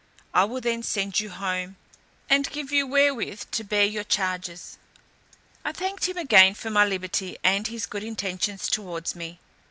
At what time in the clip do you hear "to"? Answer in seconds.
3.51-3.63